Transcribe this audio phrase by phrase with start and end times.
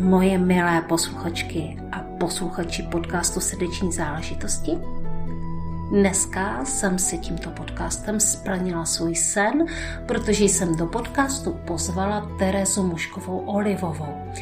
[0.00, 4.78] Moje milé posluchačky a posluchači podcastu Srdeční záležitosti,
[5.90, 9.66] Dneska jsem si tímto podcastem splnila svůj sen,
[10.06, 14.32] protože jsem do podcastu pozvala Terezu Muškovou Olivovou.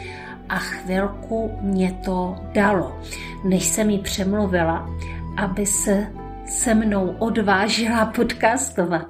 [0.49, 3.01] A chvilku mě to dalo,
[3.45, 4.91] než jsem jí přemluvila,
[5.37, 6.07] aby se
[6.47, 9.07] se mnou odvážila podcastovat.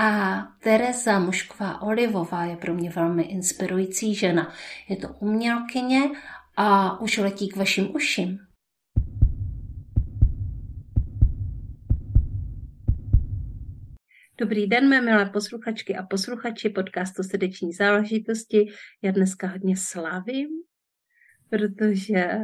[0.00, 4.52] A Tereza Mušková Olivová je pro mě velmi inspirující žena.
[4.88, 6.00] Je to umělkyně
[6.56, 8.38] a už letí k vašim uším.
[14.40, 18.66] Dobrý den, mé milé posluchačky a posluchači podcastu Srdeční záležitosti.
[19.02, 20.48] Já dneska hodně slavím,
[21.50, 22.38] protože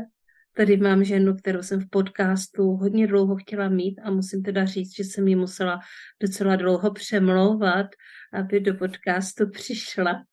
[0.56, 4.96] tady mám ženu, kterou jsem v podcastu hodně dlouho chtěla mít a musím teda říct,
[4.96, 5.80] že jsem ji musela
[6.22, 7.86] docela dlouho přemlouvat,
[8.32, 10.24] aby do podcastu přišla.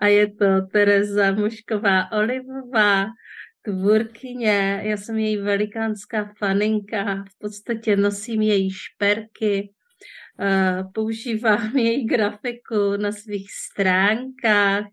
[0.00, 3.06] A je to Tereza Mušková Olivová,
[3.62, 4.80] tvůrkyně.
[4.84, 9.72] Já jsem její velikánská faninka, v podstatě nosím její šperky,
[10.94, 14.84] používám její grafiku na svých stránkách,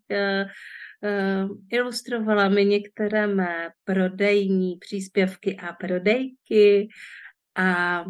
[1.71, 6.87] ilustrovala mi některé mé prodejní příspěvky a prodejky
[7.55, 8.03] a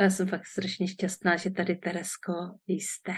[0.00, 2.32] já jsem fakt strašně šťastná, že tady Teresko
[2.66, 3.12] jste.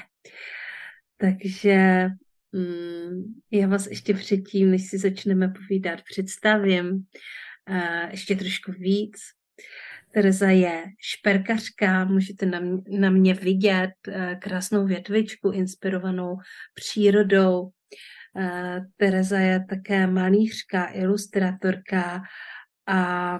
[1.16, 2.06] Takže
[2.52, 7.06] mm, já vás ještě předtím, než si začneme povídat, představím
[8.10, 9.16] ještě trošku víc.
[10.12, 16.36] Tereza je šperkařka, můžete na mě, na mě vidět eh, krásnou větvičku inspirovanou
[16.74, 17.70] přírodou.
[18.36, 22.22] Eh, Tereza je také malířka, ilustratorka
[22.86, 23.38] a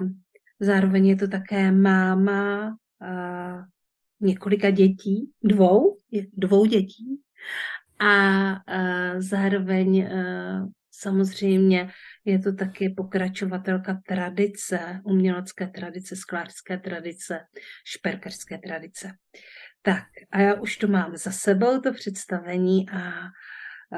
[0.61, 3.65] zároveň je to také máma eh,
[4.21, 5.97] několika dětí, dvou,
[6.37, 7.21] dvou dětí
[8.01, 8.55] a
[9.19, 10.09] zároveň
[10.91, 11.91] samozřejmě
[12.25, 17.41] je to taky pokračovatelka tradice, umělecké tradice, sklářské tradice,
[17.85, 19.13] šperkařské tradice.
[19.83, 23.13] Tak a já už to mám za sebou, to představení a,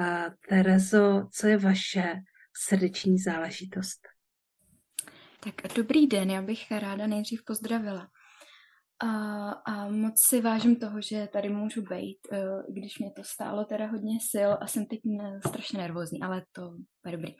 [0.00, 2.14] a Terezo, co je vaše
[2.56, 4.08] srdeční záležitost?
[5.40, 8.08] Tak dobrý den, já bych ráda nejdřív pozdravila.
[9.04, 13.64] A, a moc si vážím toho, že tady můžu být, e, když mě to stálo
[13.64, 15.00] teda hodně sil a jsem teď
[15.46, 16.74] strašně nervózní, ale to
[17.06, 17.34] je dobrý.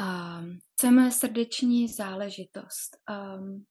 [0.00, 0.40] A
[0.76, 2.96] co je moje srdeční záležitost?
[3.38, 3.64] Um,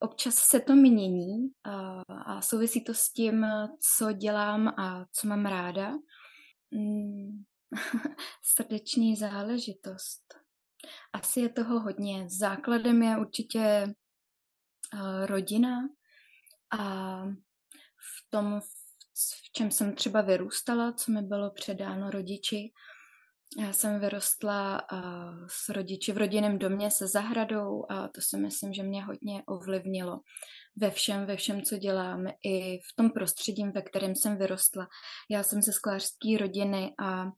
[0.00, 3.46] občas se to mění a, a souvisí to s tím,
[3.96, 5.92] co dělám a co mám ráda.
[6.74, 7.44] Mm,
[8.42, 10.34] srdeční záležitost.
[11.12, 12.28] Asi je toho hodně.
[12.28, 13.94] Základem je určitě
[14.94, 15.88] uh, rodina
[16.78, 17.22] a
[17.98, 22.72] v tom, v čem jsem třeba vyrůstala, co mi bylo předáno rodiči,
[23.58, 24.86] já jsem vyrostla
[25.46, 30.20] s rodiči v rodinném domě se zahradou a to si myslím, že mě hodně ovlivnilo
[30.76, 34.88] ve všem, ve všem, co dělám, i v tom prostředí, ve kterém jsem vyrostla.
[35.30, 37.30] Já jsem ze sklářské rodiny a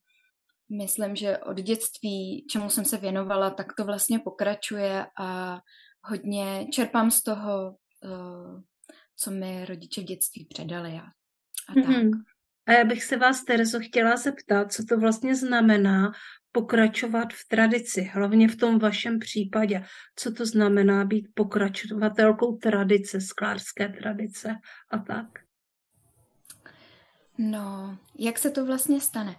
[0.70, 5.60] myslím, že od dětství, čemu jsem se věnovala, tak to vlastně pokračuje a
[6.02, 7.76] hodně čerpám z toho,
[9.16, 11.02] co mi rodiče v dětství předali a,
[11.68, 12.10] a mm-hmm.
[12.10, 12.35] tak.
[12.66, 16.12] A já bych se vás, Terezo, chtěla zeptat, co to vlastně znamená
[16.52, 19.84] pokračovat v tradici, hlavně v tom vašem případě.
[20.16, 24.54] Co to znamená být pokračovatelkou tradice, sklářské tradice
[24.90, 25.26] a tak?
[27.38, 29.36] No, jak se to vlastně stane?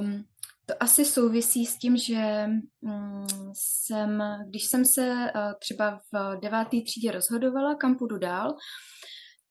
[0.00, 0.24] Um,
[0.66, 2.46] to asi souvisí s tím, že
[2.80, 8.56] um, jsem, když jsem se uh, třeba v deváté třídě rozhodovala, kam půjdu dál,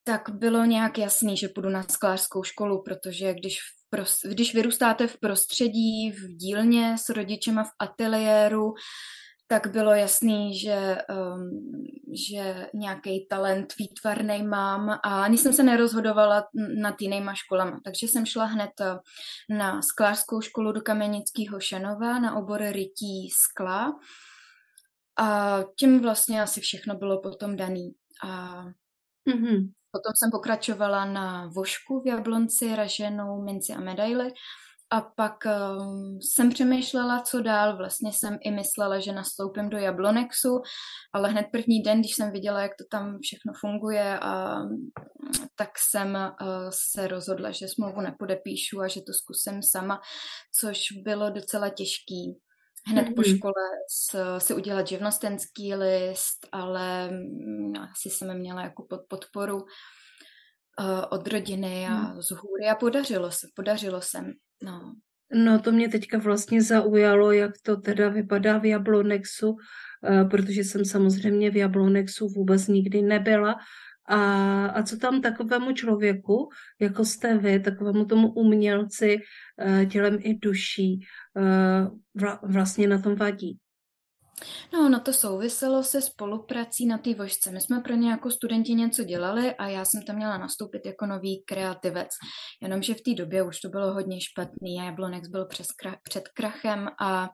[0.08, 5.08] tak bylo nějak jasný, že půjdu na sklářskou školu, protože když, v pros, když vyrůstáte
[5.08, 8.74] v prostředí, v dílně s rodičema v ateliéru,
[9.48, 11.62] tak bylo jasný, že, um,
[12.28, 16.48] že nějaký talent výtvarný mám a ani jsem se nerozhodovala
[16.82, 17.80] nad jinýma školama.
[17.84, 24.00] Takže jsem šla hned uh, na sklářskou školu do Kamenického Šanova na obor rytí skla
[25.20, 27.92] a tím vlastně asi všechno bylo potom daný.
[28.24, 28.64] A
[29.28, 29.72] mm-hmm.
[29.92, 34.32] Potom jsem pokračovala na vošku v Jablonci, raženou minci a medaily.
[34.90, 37.78] A pak um, jsem přemýšlela, co dál.
[37.78, 40.62] Vlastně jsem i myslela, že nastoupím do Jablonexu,
[41.14, 44.62] ale hned první den, když jsem viděla, jak to tam všechno funguje, a,
[45.56, 50.02] tak jsem uh, se rozhodla, že smlouvu nepodepíšu a že to zkusím sama,
[50.60, 52.38] což bylo docela těžký
[52.86, 53.16] hned mm-hmm.
[53.16, 59.58] po škole s, si udělat živnostenský list, ale mm, asi jsem měla jako pod podporu
[59.58, 59.66] uh,
[61.10, 62.22] od rodiny a mm.
[62.22, 64.20] z hůry a podařilo se, podařilo se.
[64.64, 64.96] No.
[65.34, 69.58] No to mě teďka vlastně zaujalo, jak to teda vypadá v Jablonexu,
[70.04, 73.56] eh, protože jsem samozřejmě v Jablonexu vůbec nikdy nebyla.
[74.08, 76.50] A, a co tam takovému člověku,
[76.80, 79.18] jako jste vy, takovému tomu umělci
[79.62, 81.00] eh, tělem i duší,
[81.38, 81.88] eh,
[82.44, 83.60] vlastně na tom vadí?
[84.74, 87.52] No, no to souviselo se spoluprací na té vožce.
[87.52, 91.06] My jsme pro ně jako studenti něco dělali a já jsem tam měla nastoupit jako
[91.06, 92.10] nový kreativec.
[92.62, 95.68] Jenomže v té době už to bylo hodně špatný Jablonex byl přes
[96.04, 97.30] před krachem a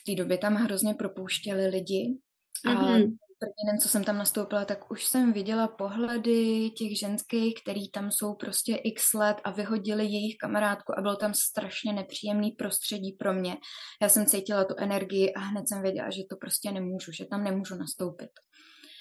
[0.00, 2.18] v té době tam hrozně propouštěli lidi.
[2.66, 7.54] A mm-hmm první den, co jsem tam nastoupila, tak už jsem viděla pohledy těch ženských,
[7.62, 12.50] který tam jsou prostě x let a vyhodili jejich kamarádku a bylo tam strašně nepříjemný
[12.50, 13.56] prostředí pro mě.
[14.02, 17.44] Já jsem cítila tu energii a hned jsem věděla, že to prostě nemůžu, že tam
[17.44, 18.30] nemůžu nastoupit.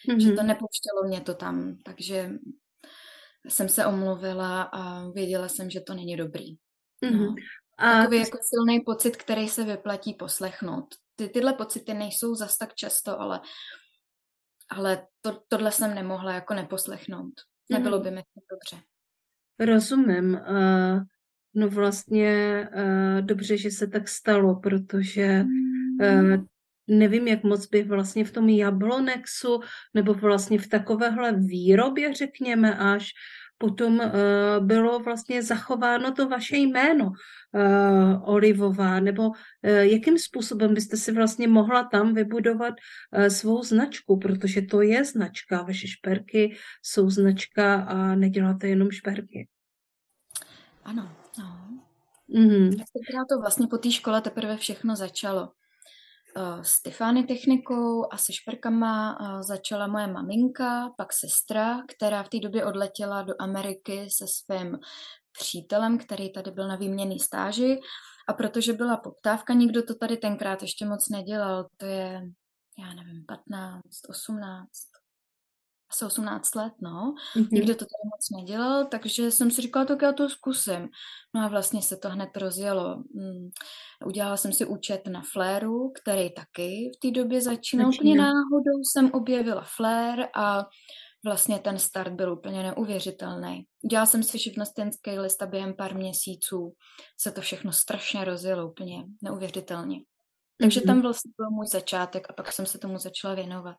[0.09, 0.19] Mm-hmm.
[0.19, 2.29] Že to nepouštělo mě to tam, takže
[3.47, 6.55] jsem se omluvila a věděla jsem, že to není dobrý.
[7.05, 7.19] Mm-hmm.
[7.19, 7.35] No.
[7.77, 7.91] A...
[7.91, 10.85] Takový jako silný pocit, který se vyplatí poslechnout.
[11.15, 13.39] Ty, tyhle pocity nejsou zas tak často, ale
[14.71, 17.33] ale to, tohle jsem nemohla jako neposlechnout.
[17.71, 18.03] Nebylo mhm.
[18.03, 18.85] by mi to dobře.
[19.59, 20.33] Rozumím.
[20.33, 21.01] Uh,
[21.55, 25.45] no vlastně uh, dobře, že se tak stalo, protože
[26.01, 26.45] uh,
[26.87, 29.59] nevím, jak moc bych vlastně v tom jablonexu
[29.93, 33.09] nebo vlastně v takovéhle výrobě, řekněme, až
[33.61, 34.09] potom uh,
[34.65, 41.47] bylo vlastně zachováno to vaše jméno uh, Olivová, nebo uh, jakým způsobem byste si vlastně
[41.47, 48.15] mohla tam vybudovat uh, svou značku, protože to je značka, vaše šperky jsou značka a
[48.15, 49.47] neděláte jenom šperky.
[50.83, 51.45] Ano, no.
[52.35, 52.77] Mm-hmm.
[52.77, 55.60] Tak to vlastně po té škole teprve všechno začalo.
[56.37, 62.29] Uh, s Stefány technikou a se šperkama uh, začala moje maminka, pak sestra, která v
[62.29, 64.79] té době odletěla do Ameriky se svým
[65.39, 67.79] přítelem, který tady byl na výměný stáži.
[68.27, 71.67] A protože byla poptávka, nikdo to tady tenkrát ještě moc nedělal.
[71.77, 72.21] To je,
[72.79, 74.69] já nevím, 15, 18,
[75.91, 77.13] asi 18 let, no.
[77.35, 77.47] Mm-hmm.
[77.51, 80.89] Nikdo to tady moc nedělal, takže jsem si říkala, tak já to zkusím.
[81.35, 82.95] No a vlastně se to hned rozjelo.
[83.13, 83.49] Mm.
[84.05, 87.89] Udělala jsem si účet na Fléru, který taky v té době začínal.
[87.89, 90.65] Úplně náhodou jsem objevila Flair a
[91.25, 93.65] vlastně ten start byl úplně neuvěřitelný.
[93.81, 96.73] Udělala jsem si živnostenský list a během pár měsíců
[97.19, 99.99] se to všechno strašně rozjelo, úplně neuvěřitelně.
[100.59, 100.85] Takže mm-hmm.
[100.85, 103.77] tam vlastně byl můj začátek a pak jsem se tomu začala věnovat.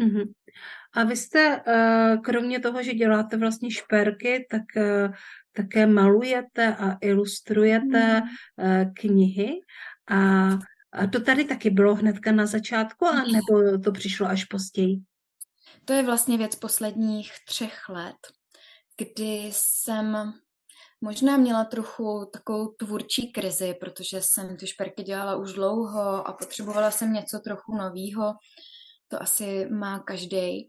[0.00, 0.32] Mm-hmm.
[0.94, 5.12] A vy jste, eh, kromě toho, že děláte vlastně šperky, tak eh,
[5.52, 8.94] také malujete a ilustrujete mm.
[8.94, 9.60] knihy.
[10.10, 10.48] A,
[10.92, 14.96] a to tady taky bylo hnedka na začátku, a nebo to přišlo až později?
[15.84, 18.16] To je vlastně věc posledních třech let,
[18.96, 20.32] kdy jsem
[21.00, 26.90] možná měla trochu takovou tvůrčí krizi, protože jsem ty šperky dělala už dlouho a potřebovala
[26.90, 28.34] jsem něco trochu novýho
[29.08, 30.68] to asi má každý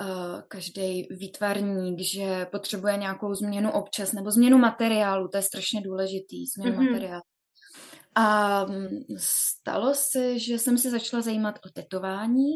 [0.00, 6.46] uh, každý výtvarník, že potřebuje nějakou změnu občas nebo změnu materiálu, to je strašně důležitý,
[6.46, 6.92] změnu mm-hmm.
[6.92, 7.22] materiálu.
[8.14, 8.88] A mm,
[9.18, 12.52] stalo se, že jsem se začala zajímat o tetování.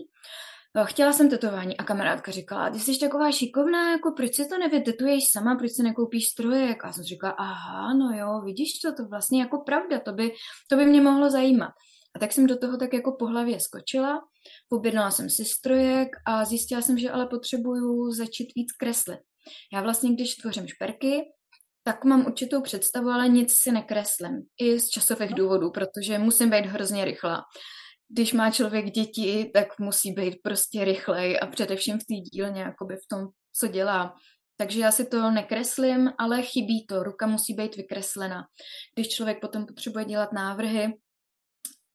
[0.76, 4.58] Eh, chtěla jsem tetování a kamarádka říkala, ty jsi taková šikovná, jako proč si to
[4.58, 6.85] nevytetuješ sama, proč si nekoupíš strojek?
[6.85, 10.32] A jsem říkala, aha, no jo, vidíš to, to vlastně jako pravda, to by,
[10.70, 11.73] to by mě mohlo zajímat.
[12.16, 14.20] A tak jsem do toho tak jako po hlavě skočila,
[14.68, 19.20] pobědnala jsem si strojek a zjistila jsem, že ale potřebuju začít víc kreslit.
[19.73, 21.23] Já vlastně, když tvořím šperky,
[21.85, 24.42] tak mám určitou představu, ale nic si nekreslím.
[24.61, 27.42] I z časových důvodů, protože musím být hrozně rychlá.
[28.08, 32.96] Když má člověk děti, tak musí být prostě rychlej a především v té dílně, jakoby
[32.96, 33.26] v tom,
[33.58, 34.14] co dělá.
[34.56, 37.02] Takže já si to nekreslím, ale chybí to.
[37.02, 38.42] Ruka musí být vykreslena.
[38.94, 40.92] Když člověk potom potřebuje dělat návrhy,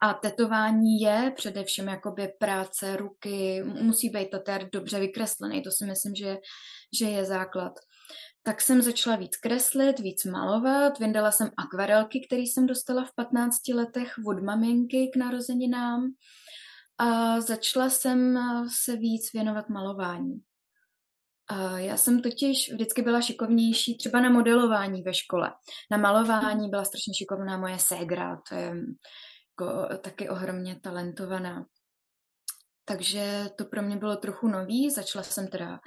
[0.02, 6.16] a tetování je především jakoby práce ruky, musí být tady dobře vykreslený, to si myslím,
[6.16, 6.38] že,
[7.00, 7.74] že je základ.
[8.44, 13.68] Tak jsem začala víc kreslit, víc malovat, vyndala jsem akvarelky, které jsem dostala v 15
[13.68, 16.12] letech od maminky k narozeninám
[16.98, 18.40] a začala jsem
[18.84, 20.42] se víc věnovat malování.
[21.48, 25.52] A já jsem totiž vždycky byla šikovnější třeba na modelování ve škole.
[25.92, 28.74] Na malování byla strašně šikovná moje ségra, to je
[29.52, 31.66] jako taky ohromně talentovaná.
[32.86, 34.92] Takže to pro mě bylo trochu nový.
[34.92, 35.80] Začala jsem teda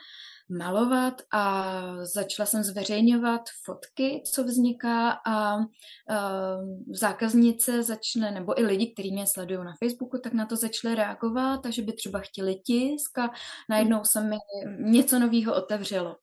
[0.49, 1.73] malovat a
[2.15, 5.65] začala jsem zveřejňovat fotky, co vzniká a uh,
[6.95, 11.63] zákaznice začne, nebo i lidi, kteří mě sledují na Facebooku, tak na to začaly reagovat,
[11.63, 13.31] takže by třeba chtěli tisk a
[13.71, 14.37] najednou se mi
[14.79, 16.17] něco nového otevřelo.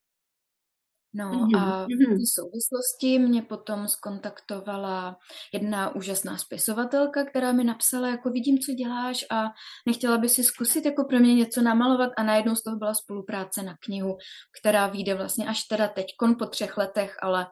[1.13, 1.59] No mm-hmm.
[1.59, 5.17] a v té souvislosti mě potom skontaktovala
[5.53, 9.43] jedna úžasná spisovatelka, která mi napsala, jako vidím, co děláš a
[9.87, 13.63] nechtěla by si zkusit jako pro mě něco namalovat a najednou z toho byla spolupráce
[13.63, 14.17] na knihu,
[14.61, 17.47] která vyjde vlastně až teda teďkon po třech letech, ale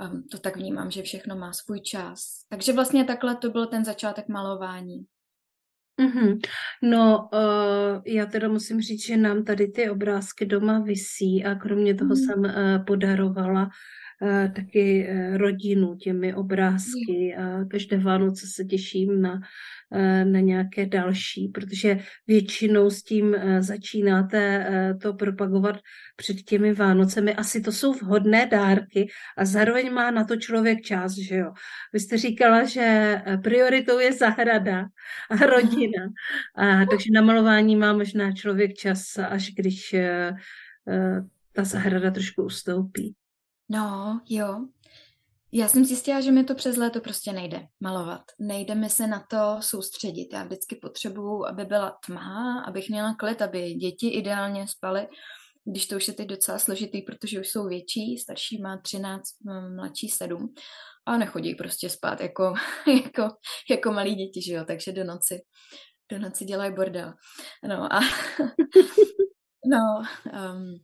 [0.00, 2.20] um, to tak vnímám, že všechno má svůj čas.
[2.50, 5.06] Takže vlastně takhle to byl ten začátek malování.
[6.00, 6.40] Mm-hmm.
[6.82, 11.94] No, uh, já teda musím říct, že nám tady ty obrázky doma visí a kromě
[11.94, 12.16] toho mm.
[12.16, 13.70] jsem uh, podarovala uh,
[14.56, 19.40] taky uh, rodinu těmi obrázky a každé Vánoce se těším na
[19.92, 24.68] Eh, na nějaké další, protože většinou s tím eh, začínáte
[25.02, 25.76] to propagovat
[26.16, 27.34] před těmi Vánocemi.
[27.34, 31.52] Asi to jsou vhodné dárky a zároveň má na to člověk čas, že jo.
[31.92, 34.86] Vy jste říkala, že prioritou je zahrada
[35.30, 36.08] a rodina,
[36.56, 39.94] a, takže na malování má možná člověk čas, až když
[41.52, 43.14] ta zahrada trošku ustoupí.
[43.68, 44.66] No, jo.
[45.52, 48.22] Já jsem zjistila, že mi to přes léto prostě nejde malovat.
[48.38, 50.28] Nejde mi se na to soustředit.
[50.32, 55.08] Já vždycky potřebuju, aby byla tma, abych měla klid, aby děti ideálně spaly,
[55.64, 59.24] když to už je teď docela složitý, protože už jsou větší, starší má 13,
[59.76, 60.54] mladší 7
[61.06, 62.54] a nechodí prostě spát jako,
[63.04, 63.28] jako,
[63.70, 65.40] jako malí děti, že jo, takže do noci,
[66.12, 67.14] do noci dělají bordel.
[67.68, 68.00] No a
[69.66, 70.02] no,
[70.52, 70.78] um,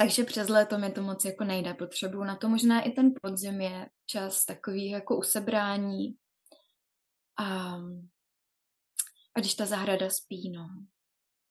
[0.00, 1.74] takže přes léto mi to moc jako nejde.
[1.74, 6.16] Potřebuju na to možná i ten podzim je čas takový jako usebrání.
[7.38, 7.74] A,
[9.36, 10.68] a když ta zahrada spí, no.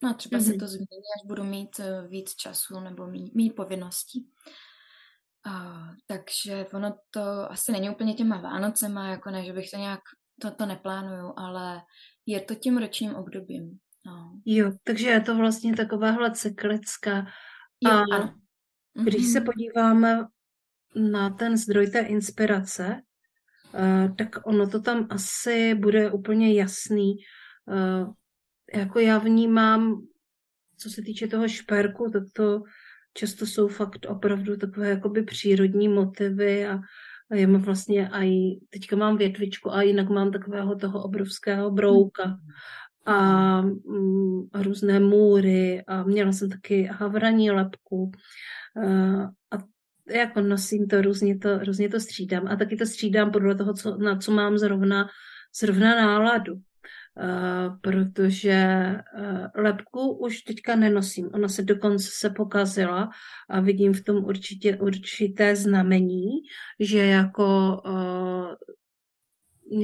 [0.03, 0.43] No třeba mm-hmm.
[0.43, 0.59] se mhm.
[0.59, 4.27] to změní, až budu mít eh, víc času nebo mít, mít povinností.
[5.45, 10.01] A, takže ono to asi není úplně těma Vánocema, jako ne, že bych to nějak,
[10.41, 11.81] to, to neplánuju, ale
[12.25, 13.79] je to tím ročním obdobím.
[14.05, 14.41] No.
[14.45, 17.25] Jo, takže je to vlastně takováhle cyklická
[17.81, 18.39] Jo, a ano.
[19.03, 19.45] když se mhm.
[19.45, 20.25] podíváme
[20.95, 23.01] na ten zdroj té inspirace,
[23.73, 27.15] uh, tak ono to tam asi bude úplně jasný.
[27.65, 28.13] Uh,
[28.73, 30.01] jako já vnímám,
[30.77, 32.63] co se týče toho šperku, tak to
[33.13, 36.79] často jsou fakt opravdu takové jakoby přírodní motivy a,
[37.31, 42.39] a já mám vlastně i, teďka mám větvičku a jinak mám takového toho obrovského brouka.
[43.05, 48.11] A, mm, a různé můry a měla jsem taky havraní lepku
[49.51, 49.57] a
[50.09, 53.97] jako nosím to, různě to, různě to střídám a taky to střídám podle toho, co,
[53.97, 55.07] na co mám zrovna,
[55.61, 56.53] zrovna náladu.
[56.53, 56.61] Uh,
[57.81, 61.29] protože uh, lepku už teďka nenosím.
[61.33, 63.09] Ona se dokonce se pokazila
[63.49, 66.27] a vidím v tom určitě určité znamení,
[66.79, 68.55] že jako uh,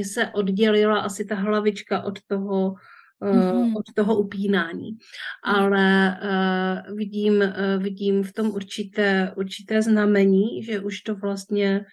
[0.04, 2.74] se oddělila asi ta hlavička od toho
[3.22, 3.78] mm-hmm.
[3.78, 4.98] od toho upínání.
[5.44, 11.86] Ale uh, vidím, uh, vidím v tom určité, určité znamení, že už to vlastně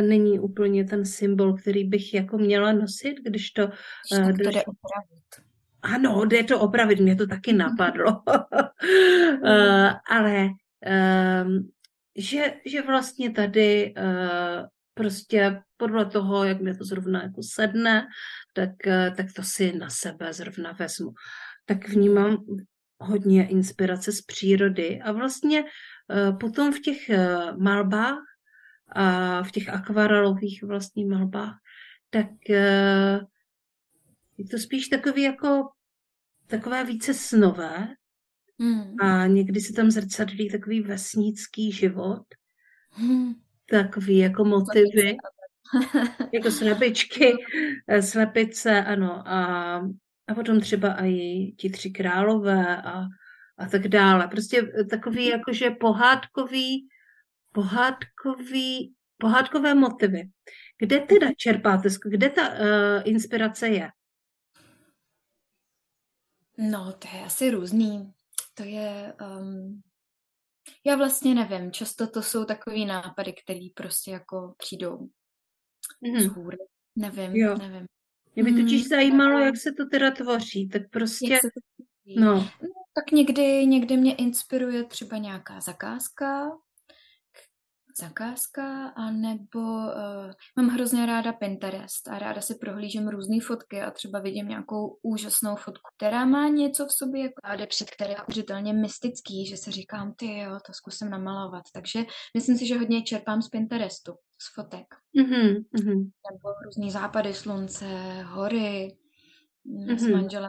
[0.00, 3.66] není úplně ten symbol, který bych jako měla nosit, když to...
[3.66, 5.48] Uh, to jde opravit.
[5.82, 7.58] Ano, jde to opravit, mě to taky mhm.
[7.58, 8.22] napadlo.
[8.26, 10.48] uh, ale
[11.44, 11.68] um,
[12.16, 18.06] že, že vlastně tady uh, prostě podle toho, jak mě to zrovna jako sedne,
[18.58, 21.14] tak, eh, tak to si na sebe zrovna vezmu.
[21.64, 22.44] Tak vnímám
[22.98, 28.18] hodně inspirace z přírody a vlastně eh, potom v těch eh, malbách
[28.88, 31.54] a v těch akvarelových vlastně malbách,
[32.10, 32.26] tak
[34.38, 35.68] je to spíš takový jako
[36.46, 37.88] takové více snové
[38.58, 38.94] mm.
[39.00, 42.22] a někdy se tam zrcadlí takový vesnický život,
[42.98, 43.32] mm.
[43.70, 45.16] takový jako motivy
[46.32, 47.32] jako slepičky,
[47.88, 49.28] eh, slepice, ano.
[49.28, 49.74] A,
[50.28, 53.02] a potom třeba i ti tři králové a,
[53.58, 54.28] a tak dále.
[54.28, 56.88] Prostě takový jakože pohádkový,
[57.52, 60.30] pohádkový, pohádkové motivy.
[60.78, 62.56] Kde teda čerpáte, kde ta uh,
[63.04, 63.88] inspirace je?
[66.58, 68.12] No, to je asi různý.
[68.54, 69.82] To je, um,
[70.86, 75.08] já vlastně nevím, často to jsou takový nápady, které prostě jako přijdou
[76.00, 76.20] mm.
[76.20, 76.56] z hůry.
[76.96, 77.58] Nevím, jo.
[77.58, 77.86] nevím.
[78.34, 81.32] Mě by totiž mm, zajímalo, jak se to teda tvoří, tak prostě...
[81.32, 82.20] Jak se to tvoří.
[82.20, 82.34] No.
[82.34, 82.48] no.
[82.94, 86.50] Tak někdy, někdy mě inspiruje třeba nějaká zakázka,
[88.00, 94.18] zakázka, anebo uh, mám hrozně ráda Pinterest a ráda si prohlížím různé fotky a třeba
[94.18, 98.72] vidím nějakou úžasnou fotku, která má něco v sobě jako a před které je užitelně
[98.72, 101.64] mystický, že se říkám, ty jo, to zkusím namalovat.
[101.74, 104.86] Takže myslím si, že hodně čerpám z Pinterestu, z fotek.
[105.16, 105.64] Mm-hmm.
[106.32, 107.86] Nebo různý západy slunce,
[108.22, 108.96] hory.
[109.66, 109.96] Mm-hmm.
[109.96, 110.48] S manželem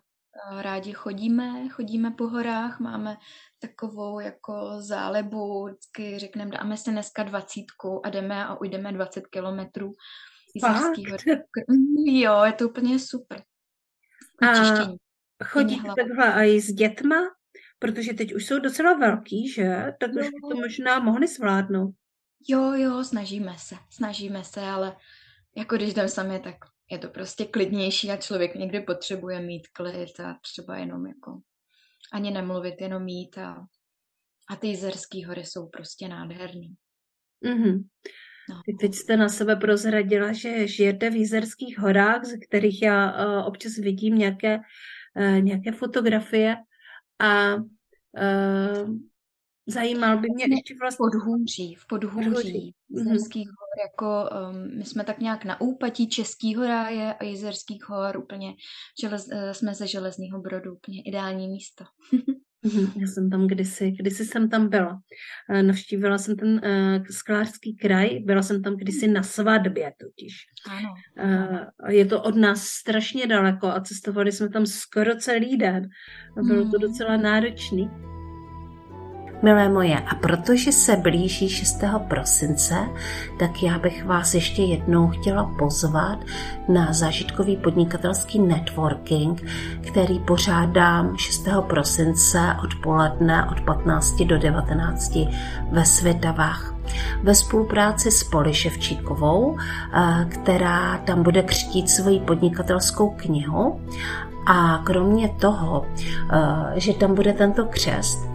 [0.61, 3.17] rádi chodíme, chodíme po horách, máme
[3.59, 9.91] takovou jako zálebu, vždycky řekneme, dáme se dneska dvacítku a jdeme a ujdeme 20 kilometrů.
[12.05, 13.43] Jo, je to úplně super.
[14.41, 14.53] A
[15.43, 17.15] chodíte takhle i s dětma?
[17.79, 19.93] Protože teď už jsou docela velký, že?
[19.99, 21.93] Tak už by to možná mohli zvládnout.
[22.47, 24.95] Jo, jo, snažíme se, snažíme se, ale
[25.57, 26.55] jako když jdem sami, tak
[26.91, 31.41] je to prostě klidnější a člověk někdy potřebuje mít klid a třeba jenom jako
[32.13, 33.67] ani nemluvit, jenom mít a,
[34.49, 36.75] a ty jizerský hory jsou prostě nádherný.
[37.45, 37.83] Mm-hmm.
[38.49, 38.61] No.
[38.79, 43.73] Teď jste na sebe prozradila, že žijete v Jizerských horách, ze kterých já uh, občas
[43.75, 44.57] vidím nějaké,
[45.15, 46.55] uh, nějaké fotografie
[47.19, 48.89] a uh,
[49.69, 51.03] Zajímal by mě ještě vlastně...
[51.03, 53.53] Podhůří, v Podhůří, Jizerských mm-hmm.
[53.59, 58.53] hor, jako um, my jsme tak nějak na úpatí Českých horáje a Jizerských hor, úplně
[59.01, 61.83] želez, uh, jsme ze Železního Brodu, úplně ideální místo.
[62.63, 65.01] Mhm, já jsem tam kdysi, kdysi jsem tam byla.
[65.49, 70.33] Eh, navštívila jsem ten uh, sklářský kraj, byla jsem tam kdysi na svatbě totiž.
[70.69, 70.89] Ano.
[71.23, 75.89] Uh, je to od nás strašně daleko a cestovali jsme tam skoro celý den.
[76.35, 76.81] Bylo to mhm.
[76.81, 78.08] docela náročný.
[79.41, 81.83] Milé moje, a protože se blíží 6.
[82.07, 82.75] prosince,
[83.39, 86.19] tak já bych vás ještě jednou chtěla pozvat
[86.67, 89.45] na zážitkový podnikatelský networking,
[89.87, 91.47] který pořádám 6.
[91.67, 95.17] prosince odpoledne od 15 do 19
[95.71, 96.75] ve Světavách
[97.23, 103.81] ve spolupráci s Poli Ševčíkovou, eh, která tam bude křtít svoji podnikatelskou knihu.
[104.45, 105.85] A kromě toho,
[106.31, 108.29] eh, že tam bude tento křest,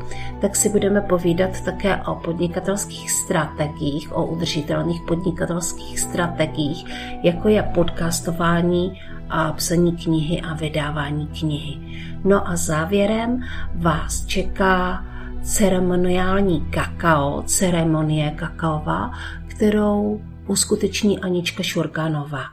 [0.44, 6.84] tak si budeme povídat také o podnikatelských strategiích, o udržitelných podnikatelských strategiích,
[7.22, 11.80] jako je podcastování a psaní knihy a vydávání knihy.
[12.24, 13.40] No a závěrem
[13.74, 15.04] vás čeká
[15.42, 19.12] ceremoniální kakao, ceremonie kakaova,
[19.46, 22.44] kterou uskuteční Anička Šurganová.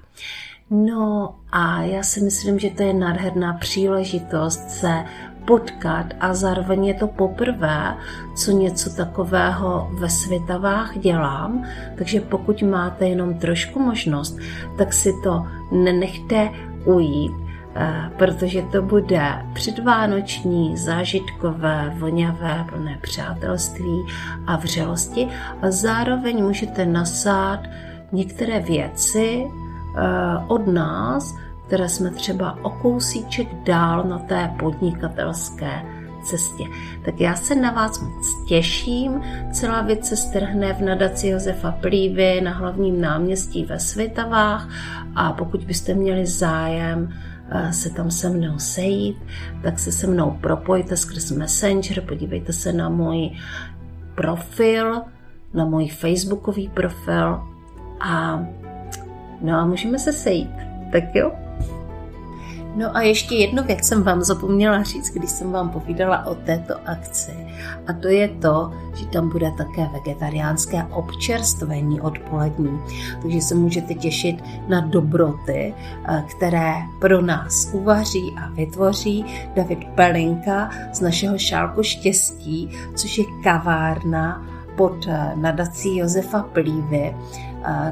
[0.69, 5.03] No a já si myslím, že to je nádherná příležitost se
[5.51, 7.95] potkat a zároveň je to poprvé,
[8.35, 14.39] co něco takového ve Světavách dělám, takže pokud máte jenom trošku možnost,
[14.77, 16.49] tak si to nenechte
[16.85, 17.31] ujít,
[17.75, 24.07] eh, protože to bude předvánoční, zážitkové, voňavé, plné přátelství
[24.47, 25.27] a vřelosti.
[25.61, 27.59] A zároveň můžete nasát
[28.11, 29.99] některé věci eh,
[30.47, 31.35] od nás,
[31.71, 35.81] které jsme třeba o kousíček dál na té podnikatelské
[36.23, 36.63] cestě.
[37.05, 39.21] Tak já se na vás moc těším.
[39.51, 44.69] Celá věc se strhne v nadaci Josefa Plívy na hlavním náměstí ve Svitavách
[45.15, 47.13] a pokud byste měli zájem
[47.51, 49.17] eh, se tam se mnou sejít,
[49.63, 53.29] tak se se mnou propojte skrz Messenger, podívejte se na můj
[54.15, 55.01] profil,
[55.53, 57.41] na můj facebookový profil
[57.99, 58.45] a
[59.41, 60.55] no a můžeme se sejít.
[60.91, 61.31] Tak jo?
[62.75, 66.73] No a ještě jednu věc jsem vám zapomněla říct, když jsem vám povídala o této
[66.85, 67.31] akci.
[67.87, 72.79] A to je to, že tam bude také vegetariánské občerstvení odpolední.
[73.21, 75.73] Takže se můžete těšit na dobroty,
[76.05, 83.25] eh, které pro nás uvaří a vytvoří David Pelinka z našeho šálku štěstí, což je
[83.43, 87.15] kavárna pod eh, nadací Josefa Plívy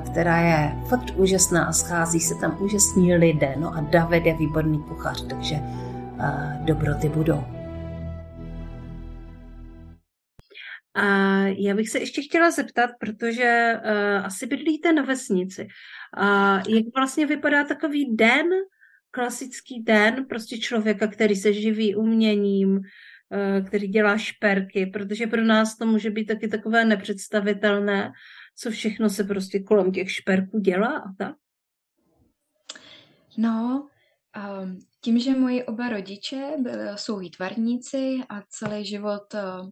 [0.06, 3.56] která je fakt úžasná a schází se tam úžasní lidé.
[3.60, 5.56] No a David je výborný kuchař, takže
[6.66, 7.44] dobroty budou.
[10.96, 15.68] A já bych se ještě chtěla zeptat, protože uh, asi bydlíte na vesnici.
[16.18, 18.46] Uh, jak vlastně vypadá takový den,
[19.12, 25.78] klasický den prostě člověka, který se živí uměním, uh, který dělá šperky, protože pro nás
[25.78, 28.12] to může být taky takové nepředstavitelné
[28.60, 31.36] co všechno se prostě kolem těch šperků dělá a tak?
[33.38, 33.88] No,
[34.62, 39.70] um, tím, že moji oba rodiče byli, jsou výtvarníci a celý život uh,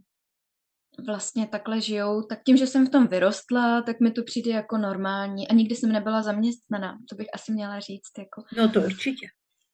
[1.06, 4.78] vlastně takhle žijou, tak tím, že jsem v tom vyrostla, tak mi to přijde jako
[4.78, 8.12] normální a nikdy jsem nebyla zaměstnaná, to bych asi měla říct.
[8.17, 8.43] Jako.
[8.58, 9.28] No to určitě.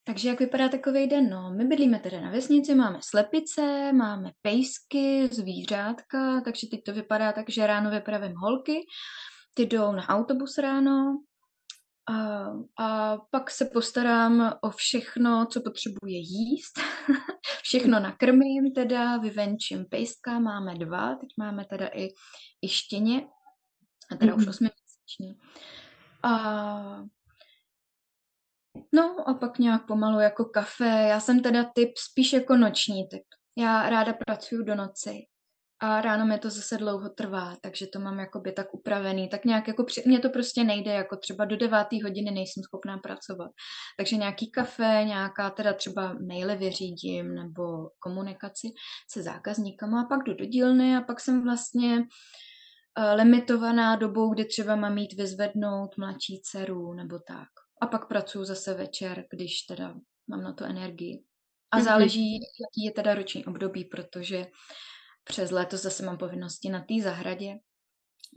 [0.05, 1.29] Takže jak vypadá takový den?
[1.29, 7.31] No, my bydlíme tedy na vesnici, máme slepice, máme pejsky, zvířátka, takže teď to vypadá
[7.31, 8.79] tak, že ráno vypravím holky,
[9.53, 11.17] ty jdou na autobus ráno
[12.09, 12.45] a,
[12.79, 16.79] a pak se postarám o všechno, co potřebuje jíst.
[17.63, 22.09] všechno nakrmím teda, vyvenčím pejska, máme dva, teď máme teda i,
[22.61, 23.27] i štěně,
[24.11, 24.37] a teda mm-hmm.
[24.37, 25.39] už osmiměsíční.
[26.23, 27.03] A
[28.93, 31.05] No a pak nějak pomalu jako kafe.
[31.09, 33.23] Já jsem teda typ spíš jako noční typ.
[33.57, 35.25] Já ráda pracuji do noci
[35.83, 39.29] a ráno mi to zase dlouho trvá, takže to mám jakoby tak upravený.
[39.29, 40.03] Tak nějak jako při...
[40.05, 43.51] mně to prostě nejde, jako třeba do devátý hodiny nejsem schopná pracovat.
[43.97, 48.67] Takže nějaký kafe, nějaká teda třeba maily vyřídím nebo komunikaci
[49.11, 54.45] se zákazníkama a pak jdu do dílny a pak jsem vlastně uh, limitovaná dobou, kdy
[54.45, 57.47] třeba mám mít vyzvednout mladší dceru nebo tak.
[57.83, 59.95] A pak pracuji zase večer, když teda
[60.27, 61.23] mám na to energii.
[61.71, 61.83] A mm-hmm.
[61.83, 64.45] záleží, jaký je teda roční období, protože
[65.23, 67.55] přes léto zase mám povinnosti na té zahradě,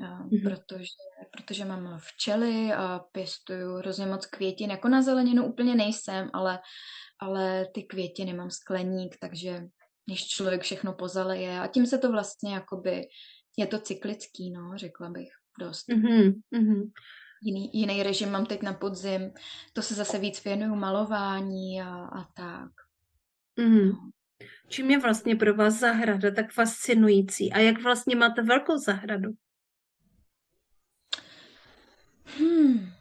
[0.00, 0.42] mm-hmm.
[0.42, 0.92] protože,
[1.32, 4.70] protože mám včely a pěstuju hrozně moc květin.
[4.70, 6.58] Jako na zeleninu úplně nejsem, ale,
[7.20, 9.62] ale ty květiny mám skleník, takže
[10.08, 13.02] než člověk všechno pozaleje a tím se to vlastně jakoby,
[13.58, 15.28] je to cyklický, no, řekla bych
[15.60, 15.88] dost.
[15.88, 16.90] Mm-hmm.
[17.46, 19.32] Jiný, jiný režim mám teď na podzim,
[19.72, 22.70] to se zase víc věnuju malování a, a tak.
[23.58, 24.10] No.
[24.68, 29.30] Čím je vlastně pro vás zahrada tak fascinující a jak vlastně máte velkou zahradu?
[32.24, 32.92] Hmm.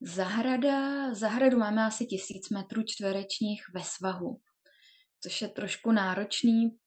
[0.00, 4.40] Zahrada, zahradu máme asi tisíc metrů čtverečních ve svahu,
[5.20, 6.78] což je trošku náročný.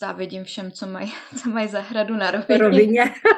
[0.00, 2.58] Závidím všem, co mají, co mají zahradu na rovině.
[2.58, 3.04] rovině.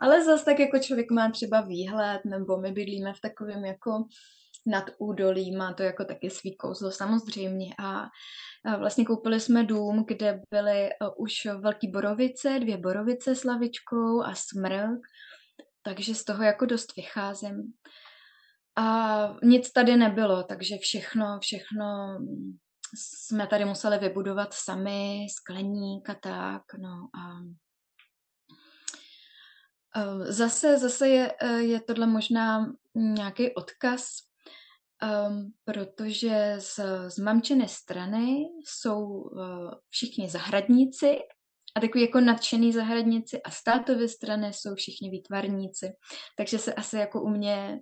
[0.00, 4.04] Ale zase tak jako člověk má třeba výhled, nebo my bydlíme v takovém jako
[4.66, 8.08] nad údolí, má to jako taky svý kouzlo samozřejmě a
[8.78, 14.34] vlastně koupili jsme dům, kde byly e, už velký borovice, dvě borovice s lavičkou a
[14.34, 15.00] smrk,
[15.82, 17.72] takže z toho jako dost vycházím.
[18.76, 22.18] A nic tady nebylo, takže všechno, všechno
[22.98, 27.40] jsme tady museli vybudovat sami, skleník a tak, no a
[30.18, 34.06] Zase, zase je, e, je tohle možná nějaký odkaz
[35.28, 41.18] Um, protože z, z mamčiny strany jsou uh, všichni zahradníci
[41.76, 45.92] a takový jako nadšený zahradníci a z tátovy strany jsou všichni výtvarníci.
[46.36, 47.80] Takže se asi jako u mě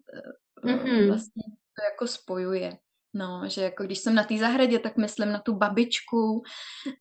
[0.64, 1.08] uh, mm-hmm.
[1.08, 2.78] vlastně to jako spojuje.
[3.14, 6.42] No, že jako když jsem na té zahradě, tak myslím na tu babičku,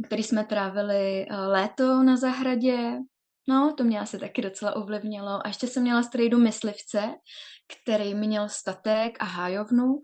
[0.08, 2.98] který jsme trávili léto na zahradě.
[3.52, 5.46] No, to mě asi taky docela ovlivnilo.
[5.46, 7.02] A ještě jsem měla strejdu myslivce,
[7.74, 10.00] který měl statek a hájovnu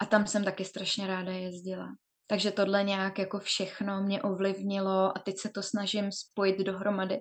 [0.00, 1.86] a tam jsem taky strašně ráda jezdila.
[2.26, 7.20] Takže tohle nějak jako všechno mě ovlivnilo a teď se to snažím spojit dohromady,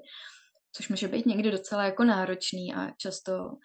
[0.71, 3.57] což může být někdy docela jako náročný a často,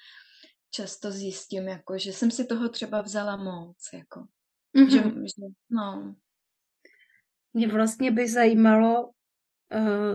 [0.70, 3.76] často zjistím, jako, že jsem si toho třeba vzala moc.
[3.94, 4.26] Jako.
[4.76, 4.90] Mm-hmm.
[4.90, 6.14] Že, že, no.
[7.54, 9.10] Mě vlastně by zajímalo,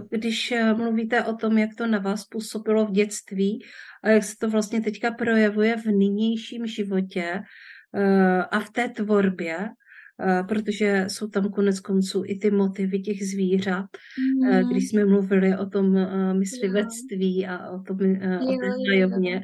[0.10, 3.65] když eh, mluvíte o tom, jak to na vás působilo v dětství
[4.04, 7.41] a jak se to vlastně teďka projevuje v nynějším životě
[7.96, 9.70] eh, a v té tvorbě,
[10.48, 13.86] protože jsou tam konec konců i ty motivy těch zvířat,
[14.41, 14.70] mm.
[14.70, 15.96] když jsme mluvili o tom
[16.39, 19.41] myslivectví a o tom o té nájovně,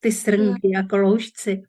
[0.00, 1.62] ty srnky a koloušci.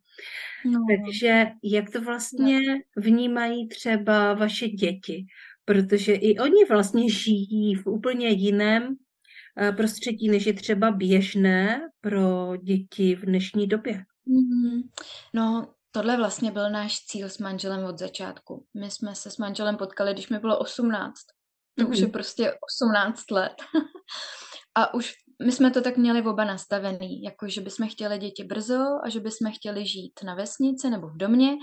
[0.66, 0.86] No.
[0.90, 2.60] Takže jak to vlastně
[2.98, 5.26] vnímají třeba vaše děti?
[5.66, 8.96] Protože i oni vlastně žijí v úplně jiném
[9.58, 13.94] eh, prostředí, než je třeba běžné pro děti v dnešní době.
[14.28, 14.82] Mm-hmm.
[15.34, 18.66] No, tohle vlastně byl náš cíl s manželem od začátku.
[18.74, 21.14] My jsme se s manželem potkali, když mi bylo 18.
[21.78, 21.90] To mm-hmm.
[21.90, 23.54] už je prostě 18 let.
[24.76, 25.14] a už
[25.46, 29.20] my jsme to tak měli oba nastavený, jako že bychom chtěli děti brzo a že
[29.20, 31.58] bychom chtěli žít na vesnici nebo v domě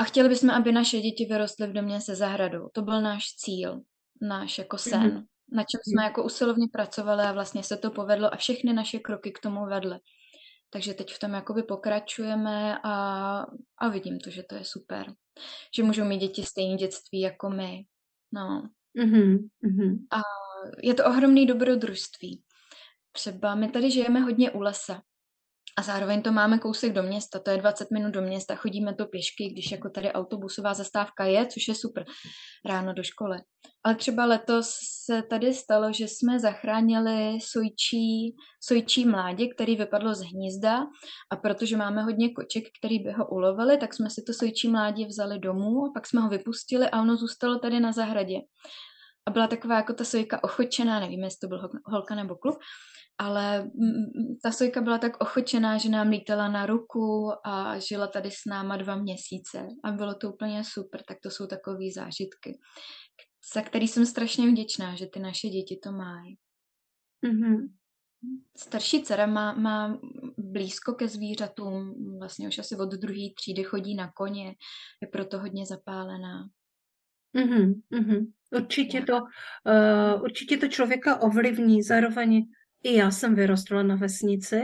[0.00, 2.68] a chtěli bychom, aby naše děti vyrostly v domě se zahradou.
[2.72, 3.80] To byl náš cíl,
[4.22, 5.24] náš jako sen, mm-hmm.
[5.52, 9.32] na čem jsme jako usilovně pracovali a vlastně se to povedlo a všechny naše kroky
[9.32, 9.98] k tomu vedly.
[10.70, 12.92] Takže teď v tom jakoby pokračujeme a,
[13.78, 15.14] a vidím to, že to je super.
[15.76, 17.84] Že můžou mít děti stejné dětství jako my.
[18.32, 18.68] No.
[18.96, 19.48] Mm-hmm.
[20.10, 20.20] A
[20.82, 22.42] je to ohromný dobrodružství.
[23.12, 25.02] Třeba my tady žijeme hodně u lesa.
[25.78, 29.06] A zároveň to máme kousek do města, to je 20 minut do města, chodíme to
[29.06, 32.04] pěšky, když jako tady autobusová zastávka je, což je super,
[32.64, 33.38] ráno do školy.
[33.84, 34.70] Ale třeba letos
[35.04, 40.78] se tady stalo, že jsme zachránili sojčí, sojčí mládě, který vypadlo z hnízda
[41.32, 45.06] a protože máme hodně koček, který by ho ulovili, tak jsme si to sojčí mládě
[45.06, 48.36] vzali domů a pak jsme ho vypustili a ono zůstalo tady na zahradě.
[49.30, 52.58] A byla taková jako ta sojka ochočená, nevím, jestli to byl holka nebo kluk,
[53.18, 53.70] ale
[54.42, 58.76] ta sojka byla tak ochočená, že nám lítala na ruku a žila tady s náma
[58.76, 62.58] dva měsíce a bylo to úplně super, tak to jsou takové zážitky,
[63.54, 66.36] za který jsem strašně vděčná, že ty naše děti to mají.
[67.26, 67.68] Mm-hmm.
[68.56, 70.00] Starší dcera má, má
[70.38, 74.54] blízko ke zvířatům, vlastně už asi od druhé třídy chodí na koně,
[75.02, 76.48] je proto hodně zapálená.
[77.36, 78.32] Mm-hmm, mm-hmm.
[78.50, 81.82] Určitě, to, uh, určitě to člověka ovlivní.
[81.82, 82.46] Zároveň
[82.82, 84.62] i já jsem vyrostla na vesnici.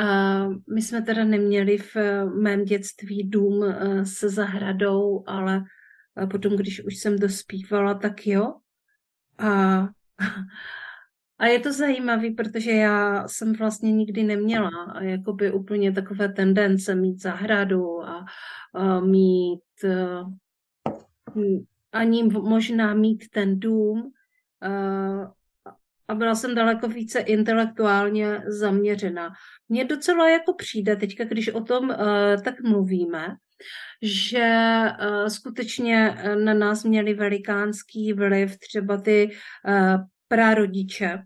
[0.00, 5.64] Uh, my jsme teda neměli v mém dětství dům uh, se zahradou, ale
[6.30, 8.54] potom, když už jsem dospívala, tak jo.
[9.38, 9.78] A,
[11.38, 17.22] a je to zajímavé, protože já jsem vlastně nikdy neměla jakoby úplně takové tendence mít
[17.22, 18.24] zahradu a,
[18.74, 20.32] a mít uh,
[21.92, 24.12] ani možná mít ten dům
[24.66, 25.26] uh,
[26.08, 29.30] a byla jsem daleko více intelektuálně zaměřená.
[29.68, 31.96] Mně docela jako přijde teďka, když o tom uh,
[32.44, 33.26] tak mluvíme,
[34.02, 39.30] že uh, skutečně na nás měli velikánský vliv třeba ty
[40.28, 41.18] prarodiče,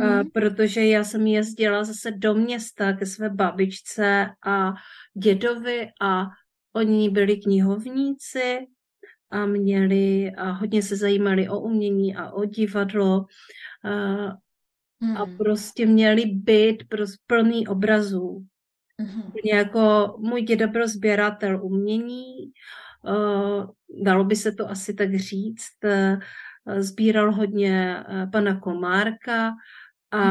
[0.00, 0.30] mm.
[0.30, 4.72] protože já jsem jezdila zase do města ke své babičce a
[5.14, 6.26] dědovi a
[6.72, 8.66] oni byli knihovníci
[9.30, 13.26] a měli a hodně se zajímali o umění a o divadlo
[13.84, 13.90] a,
[15.00, 15.16] mm.
[15.16, 15.36] a hmm.
[15.36, 18.46] prostě měli být prostě plný obrazů.
[18.98, 19.32] Mm.
[19.44, 22.52] Jako můj děda byl sběratel umění,
[23.02, 23.66] uh,
[24.04, 26.20] dalo by se to asi tak říct, uh,
[26.78, 29.52] sbíral hodně uh, pana Komárka
[30.10, 30.24] a,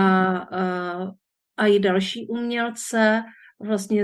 [0.52, 1.12] uh,
[1.58, 3.24] a i další umělce
[3.64, 4.04] vlastně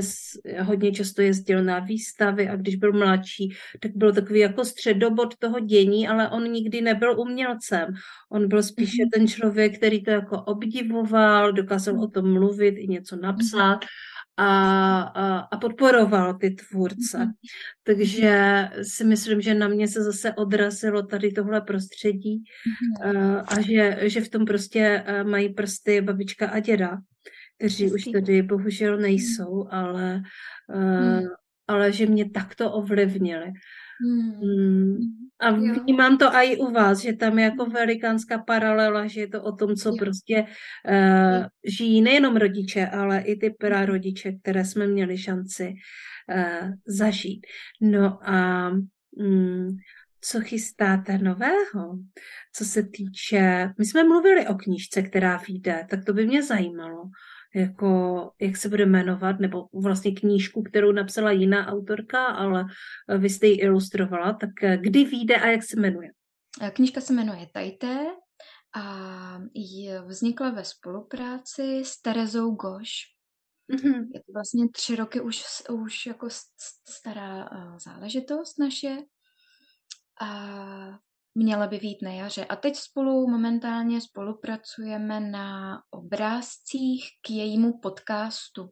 [0.61, 5.59] hodně často jezdil na výstavy a když byl mladší, tak byl takový jako středobod toho
[5.59, 7.93] dění, ale on nikdy nebyl umělcem.
[8.31, 9.09] On byl spíše mm-hmm.
[9.13, 13.79] ten člověk, který to jako obdivoval, dokázal o tom mluvit i něco napsat
[14.37, 17.17] a, a, a podporoval ty tvůrce.
[17.17, 17.31] Mm-hmm.
[17.83, 23.37] Takže si myslím, že na mě se zase odrazilo tady tohle prostředí mm-hmm.
[23.37, 26.97] a, a že, že v tom prostě mají prsty babička a děda
[27.59, 30.21] kteří už tady bohužel nejsou, ale,
[30.75, 31.27] uh,
[31.67, 33.51] ale že mě takto ovlivnili.
[34.01, 34.97] Hmm.
[35.39, 39.43] A vnímám to i u vás, že tam je jako velikánská paralela, že je to
[39.43, 39.95] o tom, co jo.
[39.99, 40.45] prostě
[40.89, 45.73] uh, žijí nejenom rodiče, ale i ty prarodiče, které jsme měli šanci
[46.35, 47.45] uh, zažít.
[47.81, 48.69] No a
[49.11, 49.77] um,
[50.21, 51.99] co chystáte nového,
[52.53, 53.69] co se týče...
[53.77, 57.03] My jsme mluvili o knížce, která vyjde, tak to by mě zajímalo
[57.55, 62.65] jako, jak se bude jmenovat, nebo vlastně knížku, kterou napsala jiná autorka, ale
[63.09, 66.11] eh, vy jste ji ilustrovala, tak eh, kdy vyjde a jak se jmenuje?
[66.61, 68.05] Eh, knížka se jmenuje Tajté
[68.75, 72.91] a je, vznikla ve spolupráci s Terezou Goš.
[73.73, 74.07] Mm-hmm.
[74.13, 76.27] Je to vlastně tři roky už, už jako
[76.89, 77.49] stará
[77.85, 78.97] záležitost naše.
[80.21, 80.99] A
[81.35, 82.45] Měla by být na jaře.
[82.45, 88.69] A teď spolu momentálně spolupracujeme na obrázcích k jejímu podcastu.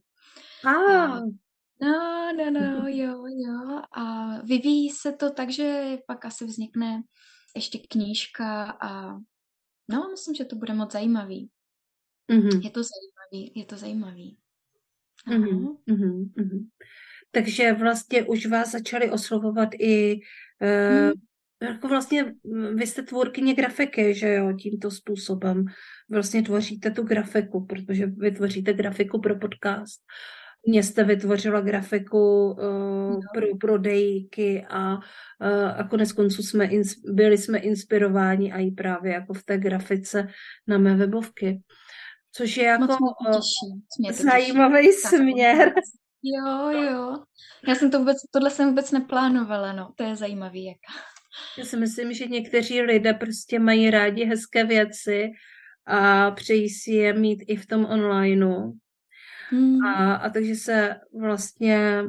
[0.65, 1.20] Ah.
[1.82, 3.82] No, no, no, jo, jo.
[3.98, 7.04] A vyvíjí se to tak, že pak asi vznikne
[7.56, 9.17] ještě knížka a
[9.89, 11.50] no, myslím, že to bude moc zajímavý.
[12.32, 12.63] Mm-hmm.
[12.63, 14.38] Je to zajímavý, je to zajímavý.
[15.28, 16.70] Mm-hmm, mm-hmm.
[17.32, 20.20] Takže vlastně už vás začali oslovovat i
[20.62, 21.26] uh, mm
[21.63, 22.34] jako vlastně
[22.76, 25.65] vy jste tvůrkyně grafiky, že jo, tímto způsobem.
[26.12, 30.02] Vlastně tvoříte tu grafiku, protože vytvoříte grafiku pro podcast.
[30.67, 32.60] Mně jste vytvořila grafiku uh,
[33.12, 33.20] no.
[33.34, 39.13] pro prodejky a, uh, a konec konců jsme ins, byli jsme inspirováni a i právě
[39.13, 40.28] jako v té grafice
[40.67, 41.62] na mé webovky.
[42.32, 42.98] Což je jako
[43.30, 45.74] uh, zajímavý směr.
[46.24, 47.17] Jo, jo.
[47.67, 49.91] Já jsem to vůbec, tohle jsem vůbec neplánovala, no.
[49.96, 50.78] To je zajímavý, jak.
[51.58, 55.30] Já si myslím, že někteří lidé prostě mají rádi hezké věci
[55.86, 58.71] a přejí si je mít i v tom onlineu.
[59.50, 59.86] Hmm.
[59.86, 62.04] A, a takže se vlastně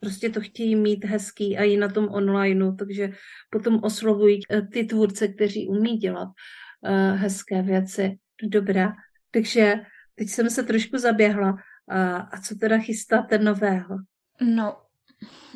[0.00, 3.12] prostě to chtějí mít hezký a i na tom onlineu, takže
[3.50, 8.18] potom oslovují eh, ty tvůrce, kteří umí dělat uh, hezké věci.
[8.42, 8.92] Dobrá,
[9.30, 9.74] takže
[10.14, 11.56] teď jsem se trošku zaběhla.
[11.88, 13.96] A, a co teda chystáte nového?
[14.40, 14.76] No,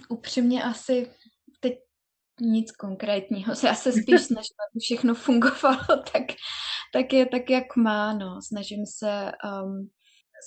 [0.08, 1.10] upřímně asi
[2.40, 3.54] nic konkrétního.
[3.64, 6.22] Já se spíš snažím, aby všechno fungovalo tak,
[6.92, 8.12] tak je tak, jak má.
[8.12, 8.42] No.
[8.48, 9.90] Snažím se um,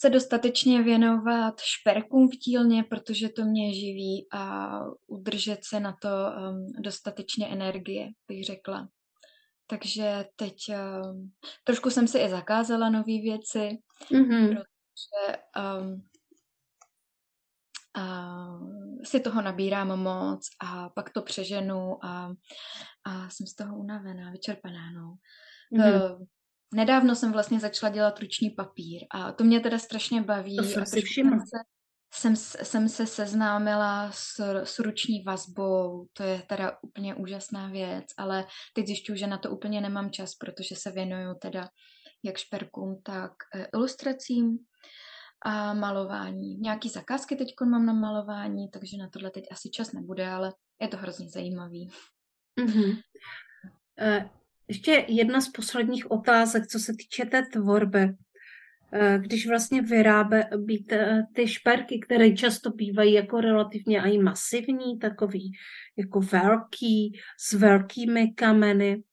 [0.02, 4.70] se dostatečně věnovat šperkům v dílně, protože to mě živí a
[5.08, 8.88] udržet se na to um, dostatečně energie, bych řekla.
[9.70, 11.32] Takže teď um,
[11.64, 13.70] trošku jsem si i zakázala nové věci,
[14.12, 14.48] mm-hmm.
[14.48, 15.38] protože
[15.82, 16.08] um,
[17.98, 18.36] a
[19.04, 22.34] si toho nabírám moc a pak to přeženu a,
[23.04, 25.16] a jsem z toho unavená, vyčerpaná, no.
[25.74, 26.26] Mm-hmm.
[26.74, 30.58] nedávno jsem vlastně začala dělat ruční papír a to mě teda strašně baví.
[30.58, 31.38] To jsem si všimla.
[32.14, 38.46] Jsem, jsem se seznámila s, s ruční vazbou, to je teda úplně úžasná věc, ale
[38.74, 41.70] teď zjišťuju, že na to úplně nemám čas, protože se věnuju teda
[42.24, 44.58] jak šperkům, tak eh, ilustracím
[45.42, 46.58] a malování.
[46.58, 50.88] Nějaký zakázky teď mám na malování, takže na tohle teď asi čas nebude, ale je
[50.88, 51.90] to hrozně zajímavý.
[52.60, 53.02] Mm-hmm.
[54.68, 58.16] Ještě jedna z posledních otázek, co se týče té tvorby.
[58.92, 59.82] Eh, když vlastně
[60.58, 60.94] být
[61.34, 65.52] ty šperky, které často bývají jako relativně i masivní, takový
[65.98, 69.04] jako velký, s velkými kameny.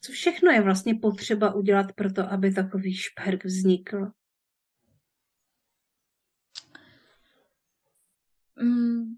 [0.00, 4.06] Co všechno je vlastně potřeba udělat pro to, aby takový šperk vznikl?
[8.62, 9.16] Mm,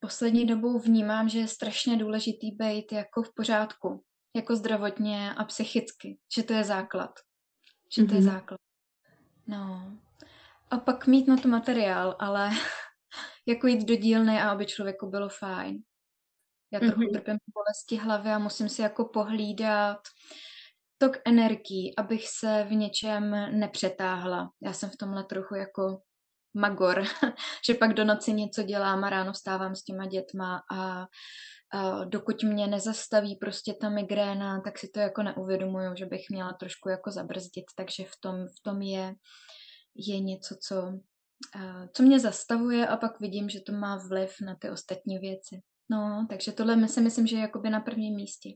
[0.00, 4.04] poslední dobou vnímám, že je strašně důležitý být jako v pořádku,
[4.36, 7.10] jako zdravotně a psychicky, že to je základ.
[7.96, 8.14] Že to mm-hmm.
[8.14, 8.30] je mhm.
[8.30, 8.60] základ.
[9.46, 9.98] No.
[10.70, 12.50] A pak mít na to materiál, ale
[13.46, 15.82] jako jít do dílny a aby člověku bylo fajn.
[16.72, 17.12] Já trochu mm-hmm.
[17.12, 19.98] trpím bolesti hlavy a musím si jako pohlídat
[20.98, 24.50] tok energií, abych se v něčem nepřetáhla.
[24.62, 26.02] Já jsem v tomhle trochu jako
[26.54, 27.04] magor,
[27.66, 31.06] že pak do noci něco dělám a ráno stávám s těma dětma a,
[31.72, 36.52] a dokud mě nezastaví prostě ta migréna, tak si to jako neuvědomuju, že bych měla
[36.52, 39.14] trošku jako zabrzdit, takže v tom, v tom je,
[39.94, 40.98] je něco, co,
[41.96, 45.60] co mě zastavuje a pak vidím, že to má vliv na ty ostatní věci.
[45.92, 48.50] No, takže tohle si myslím, že je jakoby na prvním místě.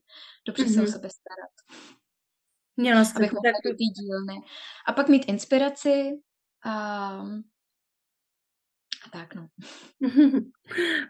[0.46, 0.74] Dobře mm-hmm.
[0.74, 0.92] se o mhm.
[0.92, 1.80] sebe starat.
[2.76, 3.72] Měla jste Abych mohla tak...
[3.72, 4.40] do dílny.
[4.88, 6.10] A pak mít inspiraci
[6.66, 7.22] a a
[9.12, 9.48] tak, no.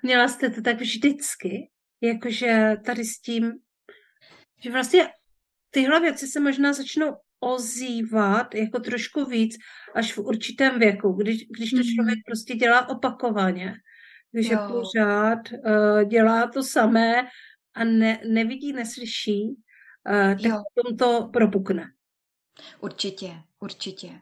[0.03, 3.53] Měla jste to tak vždycky, jakože tady s tím,
[4.63, 5.09] že vlastně
[5.71, 9.57] tyhle věci se možná začnou ozývat jako trošku víc
[9.95, 12.23] až v určitém věku, když, když to člověk mm.
[12.27, 13.75] prostě dělá opakovaně,
[14.33, 17.29] když je pořád uh, dělá to samé
[17.75, 20.63] a ne, nevidí, neslyší, uh, tak jo.
[20.75, 21.85] potom to propukne.
[22.81, 24.21] Určitě, určitě.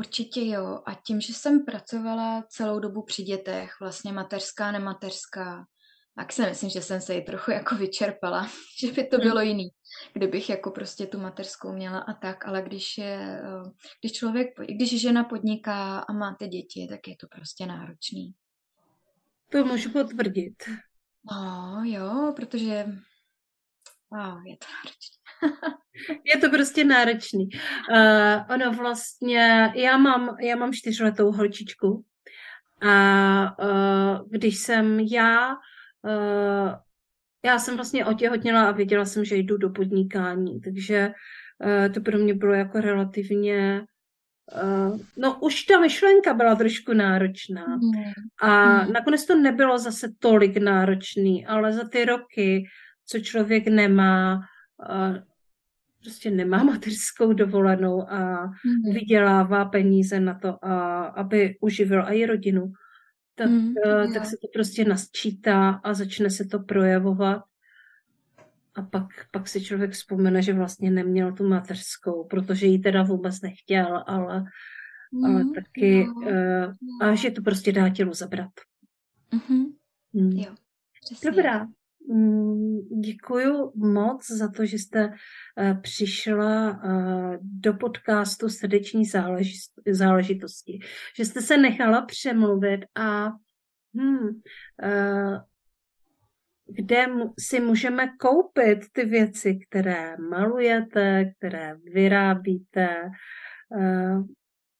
[0.00, 0.82] Určitě jo.
[0.86, 5.64] A tím, že jsem pracovala celou dobu při dětech, vlastně mateřská, nemateřská,
[6.16, 8.48] tak si myslím, že jsem se ji trochu jako vyčerpala,
[8.80, 9.28] že by to hmm.
[9.28, 9.68] bylo jiný,
[10.12, 15.00] kdybych jako prostě tu mateřskou měla a tak, ale když je, eh, když člověk, když
[15.00, 18.34] žena podniká a máte děti, tak je to prostě náročný.
[19.52, 20.54] To můžu potvrdit.
[21.32, 22.86] No jo, protože
[24.12, 25.20] oh, je to náročný.
[26.24, 27.48] Je to prostě náročný.
[27.90, 32.04] Uh, ono vlastně, já mám, já mám čtyřletou holčičku
[32.82, 36.74] a uh, když jsem já, uh,
[37.44, 41.12] já jsem vlastně otěhotněla a věděla jsem, že jdu do podnikání, takže
[41.64, 43.86] uh, to pro mě bylo jako relativně
[44.62, 48.12] Uh, no už ta myšlenka byla trošku náročná mm.
[48.42, 48.92] a mm.
[48.92, 52.64] nakonec to nebylo zase tolik náročný, ale za ty roky,
[53.10, 54.40] co člověk nemá,
[56.00, 58.94] prostě nemá mateřskou dovolenou a mm.
[58.94, 62.72] vydělává peníze na to, a, aby uživil i rodinu,
[63.34, 67.42] tak, mm, uh, tak se to prostě nasčítá a začne se to projevovat.
[68.74, 73.40] A pak, pak si člověk vzpomene, že vlastně neměl tu mateřskou, protože ji teda vůbec
[73.40, 74.44] nechtěl, ale,
[75.12, 78.50] mm, ale taky, jo, uh, a že to prostě dá tělu zabrat.
[79.32, 79.64] Mm-hmm.
[80.12, 80.30] Mm.
[80.30, 80.54] Jo,
[81.04, 81.30] přesně.
[81.30, 81.66] Dobrá,
[83.00, 85.12] Děkuji moc za to, že jste
[85.58, 89.04] eh, přišla eh, do podcastu Srdeční
[89.86, 90.78] záležitosti,
[91.16, 93.28] že jste se nechala přemluvit a
[93.94, 94.40] hmm,
[96.66, 97.06] kde
[97.38, 102.88] si můžeme koupit ty věci, které malujete, které vyrábíte.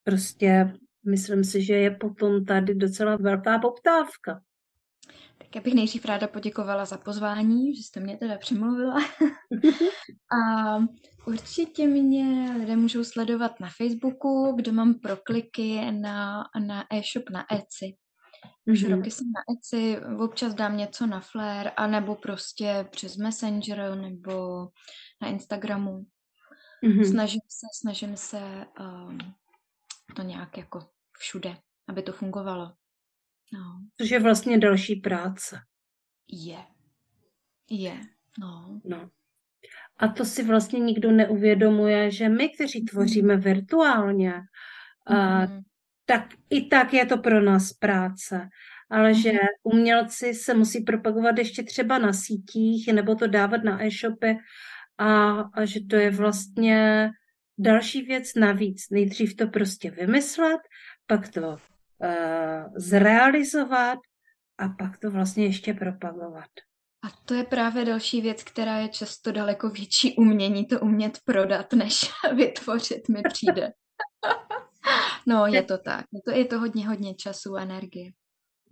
[0.05, 0.73] Prostě
[1.07, 4.41] myslím si, že je potom tady docela velká poptávka.
[5.51, 8.95] Tak já bych nejdřív ráda poděkovala za pozvání, že jste mě teda přemluvila.
[10.39, 10.77] a
[11.27, 17.97] určitě mě lidé můžou sledovat na Facebooku, kde mám prokliky na, na e-shop na Etsy.
[18.67, 18.97] Už mm-hmm.
[18.97, 24.67] roky jsem na Etsy, občas dám něco na Flair, anebo prostě přes Messenger, nebo
[25.23, 26.07] na Instagramu.
[26.85, 27.11] Mm-hmm.
[27.11, 29.19] Snažím se, snažím se um,
[30.17, 31.57] to nějak jako všude,
[31.89, 32.73] aby to fungovalo.
[33.53, 33.81] No.
[34.01, 35.61] Což je vlastně další práce.
[36.29, 36.59] Je.
[37.71, 38.01] Je.
[38.41, 38.81] No.
[38.85, 39.11] no.
[39.99, 44.33] A to si vlastně nikdo neuvědomuje, že my, kteří tvoříme virtuálně,
[45.11, 45.61] mm.
[46.05, 48.49] tak i tak je to pro nás práce.
[48.91, 49.39] Ale že mhm.
[49.63, 54.37] umělci se musí propagovat ještě třeba na sítích nebo to dávat na e-shopy
[54.99, 57.11] a, a že to je vlastně
[57.59, 58.91] další věc navíc.
[58.91, 60.61] Nejdřív to prostě vymyslet,
[61.07, 61.57] pak to
[62.77, 63.99] zrealizovat
[64.59, 66.51] a pak to vlastně ještě propagovat.
[67.03, 71.73] A to je právě další věc, která je často daleko větší umění, to umět prodat,
[71.73, 73.73] než vytvořit mi přijde.
[75.27, 76.05] no, je to tak.
[76.13, 78.11] Je to, je to hodně, hodně času a energie.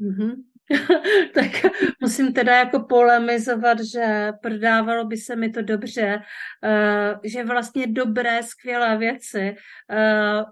[0.01, 0.35] Mm-hmm.
[1.35, 6.23] tak musím teda jako polemizovat, že prodávalo by se mi to dobře,
[6.65, 9.57] uh, že vlastně dobré, skvělé věci
[9.91, 10.43] uh,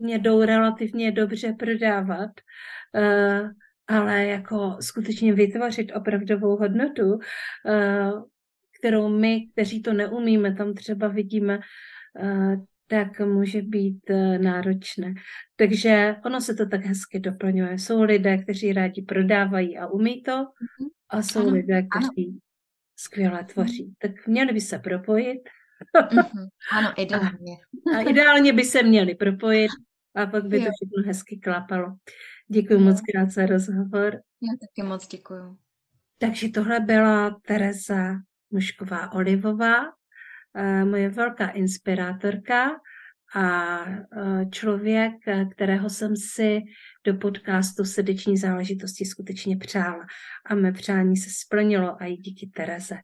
[0.00, 2.30] mě jdou relativně dobře prodávat.
[2.94, 3.50] Uh,
[3.88, 7.18] ale jako skutečně vytvořit opravdovou hodnotu,
[7.68, 8.10] eh,
[8.78, 11.60] kterou my, kteří to neumíme, tam třeba vidíme,
[12.22, 15.14] eh, tak může být eh, náročné.
[15.56, 17.78] Takže ono se to tak hezky doplňuje.
[17.78, 20.88] Jsou lidé, kteří rádi prodávají a umí to, mhm.
[21.08, 22.38] a jsou ano, lidé, kteří ano.
[22.96, 23.94] skvěle tvoří.
[23.98, 25.40] Tak měli by se propojit.
[25.96, 26.48] Mm-hmm.
[26.72, 27.56] Ano, ideálně.
[27.94, 29.70] A, a ideálně by se měli propojit
[30.14, 30.64] a pak by jo.
[30.64, 31.96] to všechno hezky klapalo.
[32.48, 34.14] Děkuji moc krát za rozhovor.
[34.14, 35.56] Já taky moc děkuji.
[36.18, 38.14] Takže tohle byla Tereza
[38.50, 39.84] Mušková Olivová,
[40.54, 42.70] eh, moje velká inspirátorka
[43.34, 45.12] a eh, člověk,
[45.52, 46.60] kterého jsem si
[47.04, 50.06] do podcastu srdeční záležitosti skutečně přála.
[50.46, 52.96] A mé přání se splnilo a i díky Tereze.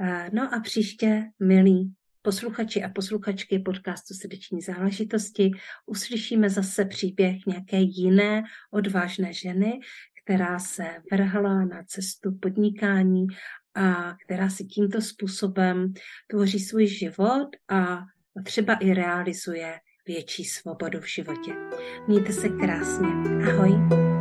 [0.00, 5.50] Eh, no a příště, milí posluchači a posluchačky podcastu Srdeční záležitosti
[5.86, 9.80] uslyšíme zase příběh nějaké jiné odvážné ženy,
[10.24, 13.26] která se vrhla na cestu podnikání
[13.74, 15.92] a která si tímto způsobem
[16.30, 17.98] tvoří svůj život a
[18.44, 21.52] třeba i realizuje větší svobodu v životě.
[22.08, 23.08] Mějte se krásně.
[23.50, 24.11] Ahoj.